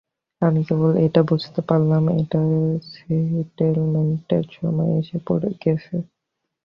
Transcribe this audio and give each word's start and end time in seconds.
আমি 0.41 0.61
কেবল 0.67 0.91
এটা 1.05 1.21
বুঝতে 1.29 1.59
পারলাম 1.69 2.03
একটা 2.15 2.39
সেটেলমেন্টের 2.91 4.45
সময় 4.57 4.91
এসে 4.99 5.17
গেছে। 5.63 5.95